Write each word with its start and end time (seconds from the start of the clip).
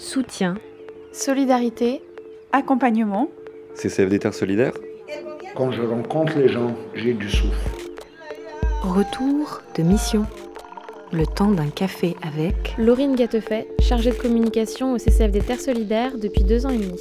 soutien, 0.00 0.54
solidarité, 1.12 2.00
accompagnement. 2.52 3.28
CCFD 3.74 4.18
Terre 4.18 4.32
Solidaire 4.34 4.72
Quand 5.54 5.70
je 5.70 5.82
rencontre 5.82 6.38
les 6.38 6.48
gens, 6.48 6.74
j'ai 6.94 7.12
du 7.12 7.28
souffle. 7.28 7.70
retour 8.82 9.60
de 9.76 9.82
mission. 9.82 10.24
Le 11.12 11.26
temps 11.26 11.50
d'un 11.50 11.68
café 11.68 12.16
avec 12.22 12.74
Laurine 12.78 13.14
Gatefet, 13.14 13.68
chargée 13.80 14.10
de 14.10 14.16
communication 14.16 14.94
au 14.94 14.98
CCFD 14.98 15.40
Terre 15.40 15.60
Solidaire 15.60 16.16
depuis 16.16 16.44
deux 16.44 16.64
ans 16.66 16.70
et 16.70 16.78
demi. 16.78 17.00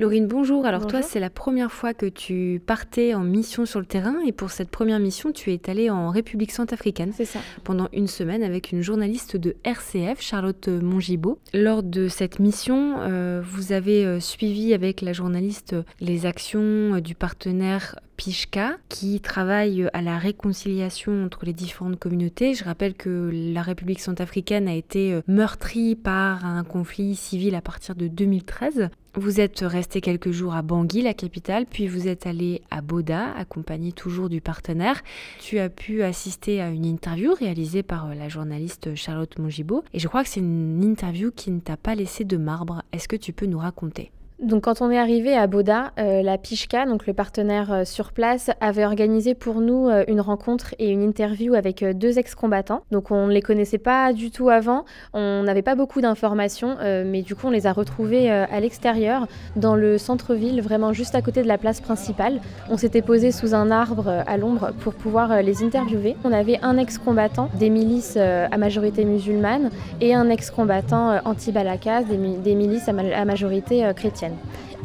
Laurine, 0.00 0.26
bonjour. 0.26 0.64
Alors 0.64 0.86
toi, 0.86 1.02
c'est 1.02 1.20
la 1.20 1.28
première 1.28 1.70
fois 1.70 1.92
que 1.92 2.06
tu 2.06 2.62
partais 2.64 3.12
en 3.12 3.20
mission 3.20 3.66
sur 3.66 3.80
le 3.80 3.84
terrain 3.84 4.16
et 4.26 4.32
pour 4.32 4.50
cette 4.50 4.70
première 4.70 4.98
mission, 4.98 5.30
tu 5.30 5.52
es 5.52 5.60
allée 5.68 5.90
en 5.90 6.08
République 6.08 6.52
centrafricaine 6.52 7.12
C'est 7.14 7.26
ça. 7.26 7.40
pendant 7.64 7.86
une 7.92 8.06
semaine 8.06 8.42
avec 8.42 8.72
une 8.72 8.80
journaliste 8.80 9.36
de 9.36 9.56
RCF, 9.62 10.22
Charlotte 10.22 10.68
Mongibaud. 10.68 11.38
Lors 11.52 11.82
de 11.82 12.08
cette 12.08 12.38
mission, 12.38 12.94
euh, 13.00 13.42
vous 13.44 13.72
avez 13.72 14.06
euh, 14.06 14.20
suivi 14.20 14.72
avec 14.72 15.02
la 15.02 15.12
journaliste 15.12 15.74
euh, 15.74 15.82
les 16.00 16.24
actions 16.24 16.98
du 17.00 17.14
partenaire 17.14 17.96
Pishka 18.20 18.76
qui 18.90 19.18
travaille 19.20 19.88
à 19.94 20.02
la 20.02 20.18
réconciliation 20.18 21.24
entre 21.24 21.46
les 21.46 21.54
différentes 21.54 21.98
communautés. 21.98 22.52
Je 22.52 22.64
rappelle 22.64 22.92
que 22.92 23.30
la 23.32 23.62
République 23.62 24.00
centrafricaine 24.00 24.68
a 24.68 24.74
été 24.74 25.14
euh, 25.14 25.22
meurtrie 25.26 25.96
par 25.96 26.44
un 26.44 26.62
conflit 26.62 27.16
civil 27.16 27.54
à 27.54 27.62
partir 27.62 27.94
de 27.94 28.08
2013. 28.08 28.90
Vous 29.14 29.40
êtes 29.40 29.60
resté 29.60 30.02
quelques 30.02 30.32
jours 30.32 30.54
à 30.54 30.60
Bangui, 30.60 31.00
la 31.00 31.14
capitale, 31.14 31.64
puis 31.64 31.88
vous 31.88 32.08
êtes 32.08 32.26
allé 32.26 32.60
à 32.70 32.82
Boda, 32.82 33.32
accompagné 33.38 33.92
toujours 33.92 34.28
du 34.28 34.42
partenaire. 34.42 35.00
Tu 35.40 35.58
as 35.58 35.70
pu 35.70 36.02
assister 36.02 36.60
à 36.60 36.68
une 36.68 36.84
interview 36.84 37.32
réalisée 37.32 37.82
par 37.82 38.10
euh, 38.10 38.14
la 38.14 38.28
journaliste 38.28 38.94
Charlotte 38.96 39.38
Mongibaud. 39.38 39.82
Et 39.94 39.98
je 39.98 40.08
crois 40.08 40.24
que 40.24 40.28
c'est 40.28 40.40
une 40.40 40.84
interview 40.84 41.30
qui 41.30 41.50
ne 41.50 41.60
t'a 41.60 41.78
pas 41.78 41.94
laissé 41.94 42.24
de 42.24 42.36
marbre. 42.36 42.82
Est-ce 42.92 43.08
que 43.08 43.16
tu 43.16 43.32
peux 43.32 43.46
nous 43.46 43.60
raconter? 43.60 44.12
Donc 44.42 44.64
quand 44.64 44.80
on 44.80 44.90
est 44.90 44.98
arrivé 44.98 45.36
à 45.36 45.46
Boda, 45.46 45.92
euh, 45.98 46.22
la 46.22 46.38
Pishka, 46.38 46.86
donc 46.86 47.06
le 47.06 47.12
partenaire 47.12 47.72
euh, 47.72 47.84
sur 47.84 48.12
place, 48.12 48.50
avait 48.62 48.86
organisé 48.86 49.34
pour 49.34 49.60
nous 49.60 49.88
euh, 49.88 50.02
une 50.08 50.20
rencontre 50.20 50.74
et 50.78 50.88
une 50.90 51.02
interview 51.02 51.52
avec 51.54 51.84
deux 51.84 52.18
ex-combattants. 52.18 52.80
Donc 52.90 53.10
on 53.10 53.26
ne 53.26 53.32
les 53.32 53.42
connaissait 53.42 53.76
pas 53.76 54.14
du 54.14 54.30
tout 54.30 54.48
avant, 54.48 54.86
on 55.12 55.42
n'avait 55.42 55.60
pas 55.60 55.74
beaucoup 55.74 56.00
d'informations, 56.00 56.76
mais 57.04 57.20
du 57.22 57.34
coup 57.34 57.48
on 57.48 57.50
les 57.50 57.66
a 57.66 57.72
retrouvés 57.72 58.30
à 58.30 58.60
l'extérieur, 58.60 59.26
dans 59.56 59.76
le 59.76 59.98
centre-ville, 59.98 60.62
vraiment 60.62 60.92
juste 60.92 61.14
à 61.14 61.22
côté 61.22 61.42
de 61.42 61.48
la 61.48 61.58
place 61.58 61.80
principale. 61.80 62.40
On 62.70 62.76
s'était 62.76 63.02
posé 63.02 63.32
sous 63.32 63.54
un 63.54 63.70
arbre 63.70 64.08
à 64.26 64.36
l'ombre 64.36 64.70
pour 64.80 64.94
pouvoir 64.94 65.42
les 65.42 65.62
interviewer. 65.62 66.16
On 66.24 66.32
avait 66.32 66.58
un 66.62 66.78
ex-combattant 66.78 67.50
des 67.58 67.70
milices 67.70 68.16
à 68.16 68.56
majorité 68.56 69.04
musulmane 69.04 69.70
et 70.00 70.14
un 70.14 70.30
ex-combattant 70.30 71.20
anti-Balakaz 71.24 72.06
des, 72.06 72.16
mi- 72.16 72.38
des 72.38 72.54
milices 72.54 72.88
à, 72.88 72.92
ma- 72.92 73.14
à 73.16 73.24
majorité 73.24 73.84
euh, 73.84 73.92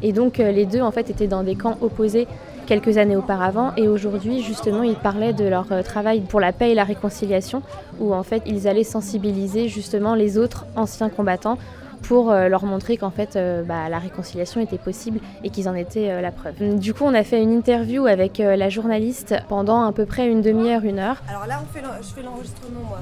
Et 0.02 0.14
donc 0.14 0.40
euh, 0.40 0.52
les 0.52 0.66
deux 0.66 0.82
en 0.82 0.92
fait 0.92 1.10
étaient 1.10 1.28
dans 1.28 1.44
des 1.44 1.56
camps 1.56 1.78
opposés 1.82 2.28
quelques 2.68 2.98
années 2.98 3.16
auparavant 3.16 3.74
et 3.78 3.88
aujourd'hui 3.88 4.42
justement 4.42 4.84
ils 4.84 4.96
parlaient 4.96 5.34
de 5.34 5.46
leur 5.46 5.72
euh, 5.72 5.84
travail 5.84 6.22
pour 6.22 6.40
la 6.40 6.52
paix 6.52 6.72
et 6.72 6.76
la 6.76 6.84
réconciliation 6.84 7.62
où 8.00 8.14
en 8.14 8.24
fait 8.24 8.42
ils 8.46 8.68
allaient 8.68 8.84
sensibiliser 8.84 9.68
justement 9.68 10.16
les 10.16 10.38
autres 10.38 10.66
anciens 10.76 11.10
combattants 11.10 11.58
pour 12.02 12.32
euh, 12.32 12.50
leur 12.50 12.66
montrer 12.66 12.98
qu'en 12.98 13.10
fait 13.10 13.38
bah, 13.68 13.90
la 13.90 14.00
réconciliation 14.00 14.62
était 14.62 14.78
possible 14.78 15.20
et 15.44 15.50
qu'ils 15.50 15.70
en 15.70 15.76
étaient 15.76 16.22
la 16.22 16.32
preuve. 16.32 16.78
Du 16.78 16.94
coup 16.94 17.04
on 17.06 17.14
a 17.14 17.24
fait 17.24 17.42
une 17.42 17.52
interview 17.52 18.06
avec 18.06 18.38
la 18.38 18.70
journaliste 18.70 19.36
pendant 19.48 19.84
à 19.84 19.92
peu 19.92 20.06
près 20.06 20.28
une 20.28 20.42
demi-heure, 20.42 20.84
une 20.84 21.00
heure 21.00 21.22
Alors 21.30 21.48
là, 21.48 21.62
on 21.64 21.74
fait 21.74 21.84
je 22.02 22.14
fais 22.14 22.22
l'enregistrement, 22.22 22.82
moi. 22.88 23.00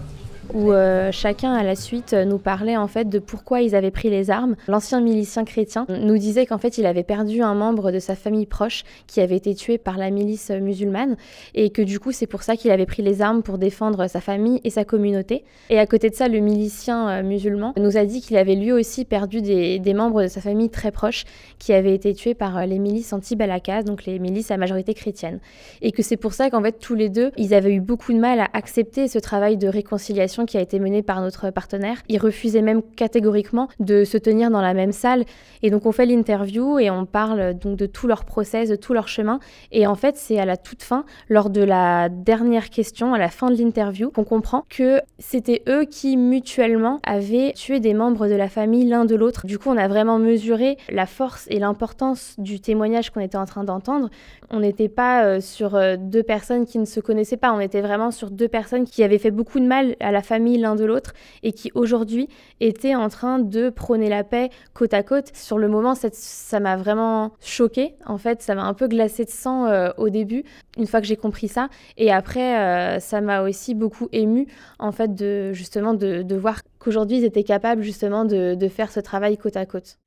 Où 0.54 0.72
euh, 0.72 1.12
chacun 1.12 1.54
à 1.54 1.64
la 1.64 1.76
suite 1.76 2.14
euh, 2.14 2.26
nous 2.26 2.38
parlait 2.38 2.78
en 2.78 2.88
fait 2.88 3.10
de 3.10 3.20
pourquoi 3.20 3.62
ils 3.62 3.76
avaient 3.76 3.92
pris 3.92 4.10
les 4.10 4.30
armes. 4.30 4.56
L'ancien 4.68 5.02
milicien 5.02 5.46
chrétien 5.46 5.86
nous 5.90 6.18
disait 6.18 6.46
qu'en 6.46 6.58
fait 6.58 6.78
il 6.78 6.86
avait 6.86 7.04
perdu 7.04 7.42
un 7.42 7.56
membre 7.56 7.92
de 7.92 8.00
sa 8.00 8.16
famille 8.16 8.46
proche 8.46 8.84
qui 9.08 9.22
avait 9.22 9.36
été 9.36 9.56
tué 9.56 9.78
par 9.78 9.98
la 9.98 10.10
milice 10.10 10.52
euh, 10.52 10.60
musulmane 10.60 11.16
et 11.56 11.70
que 11.70 11.82
du 11.82 12.00
coup 12.00 12.12
c'est 12.12 12.28
pour 12.28 12.44
ça 12.44 12.56
qu'il 12.56 12.72
avait 12.72 12.86
pris 12.86 13.04
les 13.04 13.22
armes 13.22 13.44
pour 13.44 13.58
défendre 13.58 14.08
sa 14.08 14.22
famille 14.22 14.60
et 14.64 14.70
sa 14.70 14.86
communauté. 14.86 15.44
Et 15.70 15.80
à 15.80 15.86
côté 15.86 16.10
de 16.10 16.16
ça, 16.16 16.28
le 16.28 16.40
milicien 16.40 17.22
musulman 17.22 17.74
nous 17.78 17.98
a 17.98 18.06
dit 18.06 18.22
qu'il 18.22 18.38
avait 18.38 18.56
lui 18.56 18.72
aussi 18.72 19.06
perdu 19.06 19.42
des, 19.42 19.94
membres 19.94 20.24
de 20.24 20.28
sa 20.28 20.42
famille 20.42 20.70
très 20.70 20.92
proches 20.92 21.26
qui 21.60 21.74
avaient 21.74 21.94
été 21.94 22.14
tués 22.14 22.34
par 22.34 22.66
les 22.66 22.80
milices 22.80 23.14
anti-Balakaz, 23.14 23.86
donc 23.86 24.06
les 24.06 24.20
milices 24.20 24.52
à 24.52 24.58
majorité 24.58 24.94
chrétienne. 24.94 25.40
Et 25.82 25.92
que 25.92 26.02
c'est 26.02 26.18
pour 26.18 26.34
ça 26.34 26.50
qu'en 26.50 26.62
fait 26.62 26.80
tous 26.80 26.96
les 26.96 27.10
deux, 27.10 27.32
ils 27.38 27.54
avaient 27.54 27.74
eu 27.74 27.82
beaucoup 27.82 28.14
de 28.14 28.20
mal 28.20 28.40
à 28.40 28.48
accepter 28.54 29.08
ce 29.08 29.20
travail 29.20 29.58
de 29.58 29.68
réconciliation 29.68 30.33
qui 30.46 30.58
a 30.58 30.62
été 30.62 30.80
mené 30.80 31.04
par 31.04 31.22
notre 31.22 31.50
partenaire. 31.52 31.98
Ils 32.10 32.20
refusaient 32.20 32.62
même 32.62 32.82
catégoriquement 32.82 33.68
de 33.80 34.04
se 34.04 34.18
tenir 34.18 34.50
dans 34.50 34.62
la 34.62 34.74
même 34.74 34.92
salle. 34.92 35.26
Et 35.62 35.70
donc 35.70 35.86
on 35.86 35.92
fait 35.92 36.06
l'interview 36.06 36.80
et 36.80 36.90
on 36.90 37.06
parle 37.06 37.54
donc 37.54 37.78
de 37.78 37.86
tout 37.86 38.08
leur 38.08 38.26
process, 38.26 38.70
de 38.70 38.76
tout 38.76 38.94
leur 38.94 39.08
chemin. 39.08 39.40
Et 39.72 39.88
en 39.88 39.96
fait, 39.96 40.18
c'est 40.18 40.40
à 40.40 40.46
la 40.46 40.58
toute 40.58 40.84
fin, 40.84 41.06
lors 41.30 41.50
de 41.50 41.62
la 41.62 42.10
dernière 42.10 42.70
question, 42.70 43.14
à 43.14 43.20
la 43.20 43.30
fin 43.30 43.50
de 43.50 43.56
l'interview, 43.56 44.10
qu'on 44.10 44.24
comprend 44.24 44.66
que 44.70 45.02
c'était 45.20 45.64
eux 45.70 45.86
qui 45.86 46.18
mutuellement 46.18 47.00
avaient 47.06 47.54
tué 47.54 47.80
des 47.80 47.94
membres 47.94 48.28
de 48.28 48.36
la 48.36 48.50
famille 48.50 48.86
l'un 48.86 49.06
de 49.06 49.16
l'autre. 49.16 49.46
Du 49.46 49.60
coup, 49.60 49.70
on 49.70 49.78
a 49.78 49.88
vraiment 49.88 50.20
mesuré 50.20 50.78
la 50.90 51.06
force 51.06 51.48
et 51.50 51.60
l'importance 51.60 52.36
du 52.38 52.60
témoignage 52.60 53.12
qu'on 53.12 53.20
était 53.20 53.38
en 53.38 53.46
train 53.46 53.64
d'entendre. 53.64 54.10
On 54.50 54.60
n'était 54.60 54.90
pas 54.90 55.26
euh, 55.26 55.40
sur 55.40 55.76
euh, 55.76 55.96
deux 55.98 56.24
personnes 56.24 56.66
qui 56.66 56.80
ne 56.80 56.86
se 56.86 57.00
connaissaient 57.00 57.38
pas, 57.38 57.54
on 57.54 57.60
était 57.60 57.82
vraiment 57.82 58.12
sur 58.12 58.32
deux 58.32 58.48
personnes 58.48 58.86
qui 58.86 59.04
avaient 59.04 59.18
fait 59.18 59.32
beaucoup 59.32 59.60
de 59.60 59.66
mal 59.66 59.96
à 60.00 60.12
la 60.12 60.22
famille 60.24 60.58
l'un 60.58 60.76
de 60.76 60.86
l'autre 60.86 61.14
et 61.44 61.52
qui 61.52 61.72
aujourd'hui 61.76 62.30
étaient 62.60 62.96
en 62.96 63.10
train 63.10 63.40
de 63.40 63.70
prôner 63.70 64.10
la 64.10 64.24
paix 64.24 64.50
côte 64.74 64.94
à 64.94 65.04
côte. 65.04 65.30
Sur 65.34 65.58
le 65.58 65.68
moment, 65.68 65.94
ça 65.96 66.60
m'a 66.60 66.76
vraiment 66.76 67.34
choqué. 67.42 67.96
En 68.06 68.18
fait, 68.18 68.42
ça 68.42 68.56
m'a 68.56 68.64
un 68.64 68.74
peu 68.74 68.88
glacé 68.88 69.26
de 69.26 69.30
sang 69.30 69.68
euh, 69.68 69.90
au 69.98 70.10
début, 70.10 70.44
une 70.78 70.88
fois 70.88 71.02
que 71.02 71.08
j'ai 71.08 71.18
compris 71.18 71.48
ça. 71.48 71.70
Et 71.98 72.12
après, 72.12 72.58
euh, 72.60 73.00
ça 73.00 73.22
m'a 73.22 73.42
aussi 73.44 73.76
beaucoup 73.76 74.10
ému, 74.12 74.48
en 74.80 74.92
fait, 74.92 75.14
de 75.14 75.54
justement 75.54 75.94
de, 75.94 76.36
voir 76.36 76.62
qu'aujourd'hui, 76.80 77.18
ils 77.18 77.26
étaient 77.26 77.44
capables 77.44 77.84
justement 77.84 78.26
de 78.26 78.68
faire 78.68 78.92
ce 78.92 79.00
travail 79.00 79.38
côte 79.38 79.58
à 79.58 79.66
côte. 79.66 79.98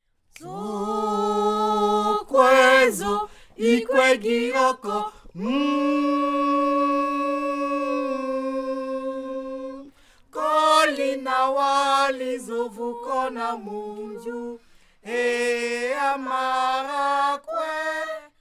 Walizovukona 12.16 13.56
munju. 13.56 14.58
E 15.04 15.94
amarakwe, 16.14 17.74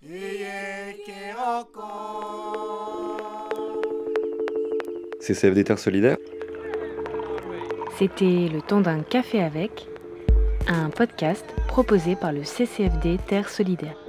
eyekeroko. 0.09 1.89
CCFD 5.19 5.63
Terre 5.63 5.79
Solidaire 5.79 6.17
C'était 7.97 8.47
Le 8.51 8.61
temps 8.61 8.81
d'un 8.81 9.01
café 9.01 9.41
avec, 9.41 9.87
un 10.67 10.89
podcast 10.89 11.45
proposé 11.67 12.15
par 12.15 12.31
le 12.31 12.43
CCFD 12.43 13.17
Terre 13.27 13.49
Solidaire. 13.49 14.04